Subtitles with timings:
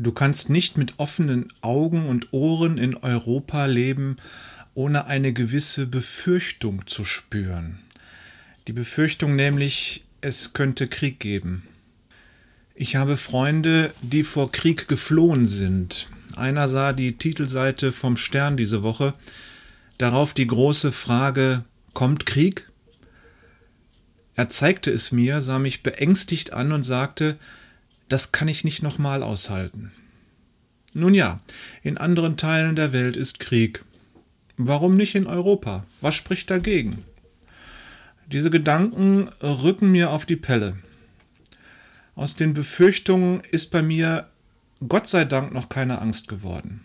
[0.00, 4.16] Du kannst nicht mit offenen Augen und Ohren in Europa leben,
[4.74, 7.78] ohne eine gewisse Befürchtung zu spüren.
[8.68, 11.64] Die Befürchtung nämlich, es könnte Krieg geben.
[12.80, 16.10] Ich habe Freunde, die vor Krieg geflohen sind.
[16.36, 19.14] Einer sah die Titelseite vom Stern diese Woche,
[19.98, 22.70] darauf die große Frage Kommt Krieg?
[24.36, 27.36] Er zeigte es mir, sah mich beängstigt an und sagte,
[28.08, 29.90] das kann ich nicht nochmal aushalten.
[30.94, 31.40] Nun ja,
[31.82, 33.84] in anderen Teilen der Welt ist Krieg.
[34.56, 35.84] Warum nicht in Europa?
[36.00, 37.02] Was spricht dagegen?
[38.30, 40.76] Diese Gedanken rücken mir auf die Pelle.
[42.18, 44.26] Aus den Befürchtungen ist bei mir
[44.88, 46.84] Gott sei Dank noch keine Angst geworden.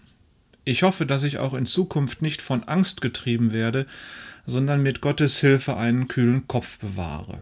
[0.63, 3.87] Ich hoffe, dass ich auch in Zukunft nicht von Angst getrieben werde,
[4.45, 7.39] sondern mit Gottes Hilfe einen kühlen Kopf bewahre.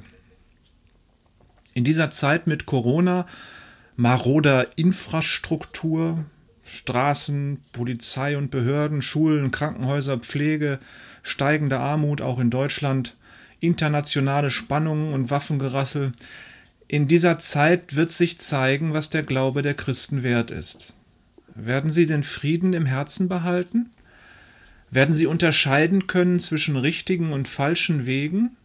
[1.73, 3.28] In dieser Zeit mit Corona
[3.98, 6.23] maroder Infrastruktur,
[6.64, 10.80] Straßen, Polizei und Behörden, Schulen, Krankenhäuser, Pflege,
[11.23, 13.17] steigende Armut auch in Deutschland,
[13.59, 16.14] internationale Spannungen und Waffengerassel.
[16.92, 20.94] In dieser Zeit wird sich zeigen, was der Glaube der Christen wert ist.
[21.56, 23.92] Werden sie den Frieden im Herzen behalten?
[24.89, 28.58] Werden sie unterscheiden können zwischen richtigen und falschen Wegen?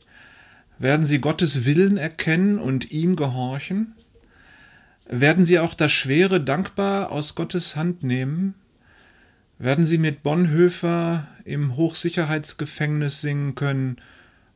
[0.80, 3.94] Werden sie Gottes Willen erkennen und ihm gehorchen?
[5.08, 8.56] Werden Sie auch das Schwere dankbar aus Gottes Hand nehmen?
[9.61, 13.98] Werden Sie mit Bonhoeffer im Hochsicherheitsgefängnis singen können,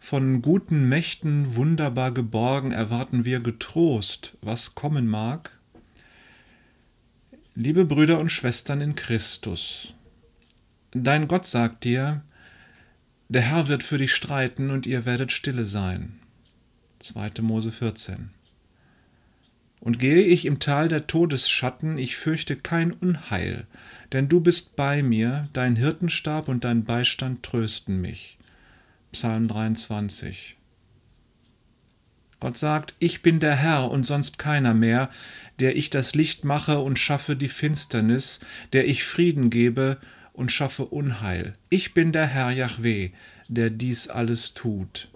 [0.00, 5.56] von guten Mächten wunderbar geborgen erwarten wir getrost, was kommen mag?
[7.54, 9.94] Liebe Brüder und Schwestern in Christus,
[10.90, 12.24] dein Gott sagt dir,
[13.28, 16.18] der Herr wird für dich streiten und ihr werdet stille sein.
[16.98, 17.42] 2.
[17.42, 18.30] Mose 14
[19.80, 23.66] und gehe ich im Tal der Todesschatten, ich fürchte kein Unheil,
[24.12, 28.36] denn du bist bei mir, dein Hirtenstab und dein Beistand trösten mich.
[29.12, 30.56] Psalm 23.
[32.38, 35.10] Gott sagt, ich bin der Herr und sonst keiner mehr,
[35.58, 38.38] der ich das Licht mache und schaffe die Finsternis,
[38.72, 39.98] der ich Frieden gebe
[40.32, 41.54] und schaffe Unheil.
[41.70, 43.10] Ich bin der Herr Jahweh,
[43.48, 45.08] der dies alles tut.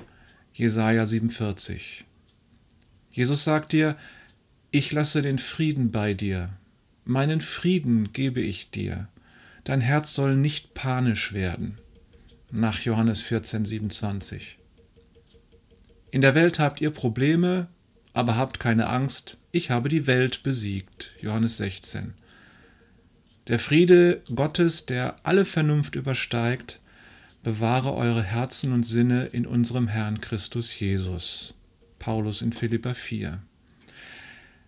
[0.53, 2.05] Jesaja 47.
[3.13, 3.97] Jesus sagt dir,
[4.73, 6.51] ich lasse den Frieden bei dir,
[7.05, 9.09] meinen Frieden gebe ich dir,
[9.63, 11.79] dein Herz soll nicht panisch werden.
[12.57, 14.59] Nach Johannes 14, 27.
[16.13, 17.67] In der Welt habt ihr Probleme,
[18.13, 21.15] aber habt keine Angst, ich habe die Welt besiegt.
[21.21, 22.15] Johannes 16.
[23.49, 26.79] Der Friede Gottes, der alle Vernunft übersteigt,
[27.43, 31.55] bewahre eure Herzen und Sinne in unserem Herrn Christus Jesus.
[31.99, 33.41] Paulus in Philippa 4.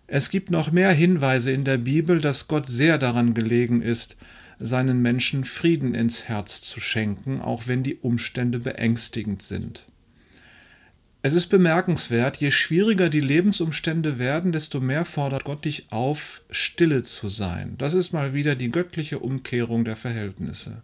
[0.07, 4.17] Es gibt noch mehr Hinweise in der Bibel, dass Gott sehr daran gelegen ist,
[4.59, 9.85] seinen Menschen Frieden ins Herz zu schenken, auch wenn die Umstände beängstigend sind.
[11.23, 17.01] Es ist bemerkenswert, je schwieriger die Lebensumstände werden, desto mehr fordert Gott dich auf, stille
[17.01, 17.75] zu sein.
[17.77, 20.83] Das ist mal wieder die göttliche Umkehrung der Verhältnisse.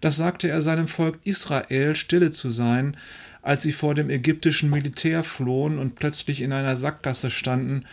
[0.00, 2.96] Das sagte er seinem Volk Israel, stille zu sein,
[3.42, 7.84] als sie vor dem ägyptischen Militär flohen und plötzlich in einer Sackgasse standen,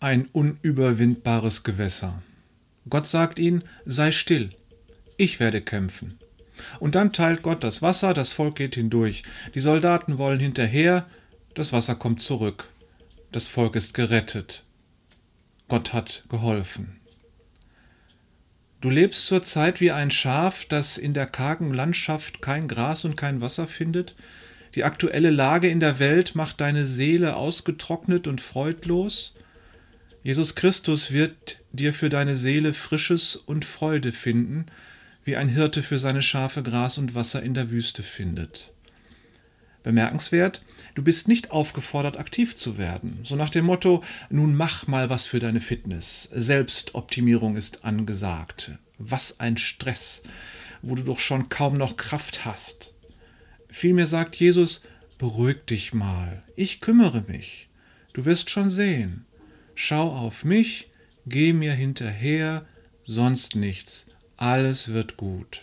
[0.00, 2.22] ein unüberwindbares Gewässer.
[2.88, 4.50] Gott sagt ihnen, sei still,
[5.16, 6.18] ich werde kämpfen.
[6.80, 9.22] Und dann teilt Gott das Wasser, das Volk geht hindurch.
[9.54, 11.06] Die Soldaten wollen hinterher,
[11.54, 12.68] das Wasser kommt zurück.
[13.30, 14.64] Das Volk ist gerettet.
[15.68, 17.00] Gott hat geholfen.
[18.80, 23.40] Du lebst zurzeit wie ein Schaf, das in der kargen Landschaft kein Gras und kein
[23.40, 24.14] Wasser findet.
[24.74, 29.34] Die aktuelle Lage in der Welt macht deine Seele ausgetrocknet und freudlos.
[30.24, 34.66] Jesus Christus wird dir für deine Seele Frisches und Freude finden,
[35.24, 38.72] wie ein Hirte für seine Schafe Gras und Wasser in der Wüste findet.
[39.82, 40.62] Bemerkenswert,
[40.94, 43.18] du bist nicht aufgefordert, aktiv zu werden.
[43.24, 46.28] So nach dem Motto, nun mach mal was für deine Fitness.
[46.32, 48.72] Selbstoptimierung ist angesagt.
[48.98, 50.22] Was ein Stress,
[50.82, 52.94] wo du doch schon kaum noch Kraft hast.
[53.68, 54.82] Vielmehr sagt Jesus,
[55.18, 57.68] beruhig dich mal, ich kümmere mich.
[58.12, 59.24] Du wirst schon sehen.
[59.74, 60.90] Schau auf mich,
[61.26, 62.66] geh mir hinterher,
[63.04, 64.06] sonst nichts.
[64.36, 65.62] Alles wird gut.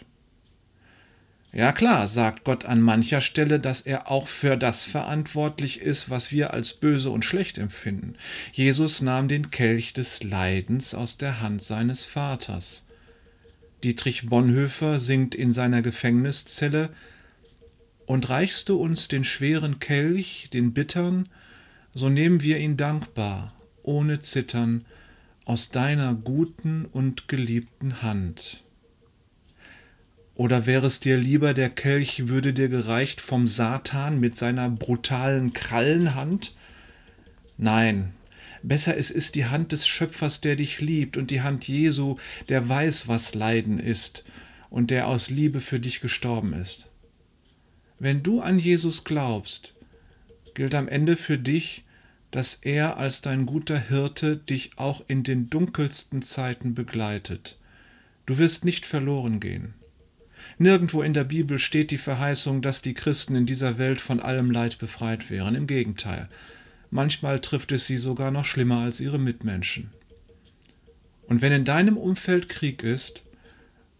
[1.51, 6.31] Ja klar, sagt Gott an mancher Stelle, dass er auch für das verantwortlich ist, was
[6.31, 8.13] wir als böse und schlecht empfinden.
[8.51, 12.85] Jesus nahm den Kelch des Leidens aus der Hand seines Vaters.
[13.83, 16.89] Dietrich Bonhoeffer singt in seiner Gefängniszelle
[18.05, 21.29] Und reichst du uns den schweren Kelch, den bittern,
[21.95, 24.85] so nehmen wir ihn dankbar, ohne Zittern,
[25.49, 28.63] aus deiner guten und geliebten Hand.
[30.35, 35.51] Oder wäre es dir lieber, der Kelch würde dir gereicht vom Satan mit seiner brutalen
[35.51, 36.53] Krallenhand?
[37.57, 38.13] Nein,
[38.61, 42.17] besser es ist die Hand des Schöpfers, der dich liebt, und die Hand Jesu,
[42.47, 44.25] der weiß, was Leiden ist
[44.69, 46.91] und der aus Liebe für dich gestorben ist.
[47.97, 49.73] Wenn du an Jesus glaubst,
[50.53, 51.85] gilt am Ende für dich,
[52.31, 57.57] dass er als dein guter Hirte dich auch in den dunkelsten Zeiten begleitet.
[58.25, 59.73] Du wirst nicht verloren gehen.
[60.57, 64.51] Nirgendwo in der Bibel steht die Verheißung, dass die Christen in dieser Welt von allem
[64.51, 65.55] Leid befreit wären.
[65.55, 66.29] Im Gegenteil.
[66.91, 69.91] Manchmal trifft es sie sogar noch schlimmer als ihre Mitmenschen.
[71.27, 73.23] Und wenn in deinem Umfeld Krieg ist,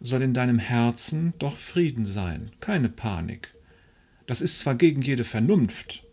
[0.01, 3.53] soll in deinem Herzen doch Frieden sein, keine Panik.
[4.27, 6.03] Das ist zwar gegen jede Vernunft,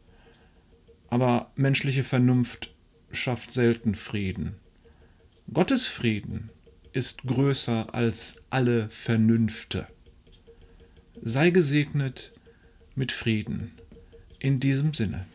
[1.17, 2.75] aber menschliche Vernunft
[3.11, 4.57] schafft selten Frieden.
[5.53, 6.51] Gottes Frieden
[6.93, 9.87] ist größer als alle Vernünfte
[11.23, 12.33] sei gesegnet
[12.95, 13.73] mit Frieden.
[14.39, 15.27] In diesem Sinne.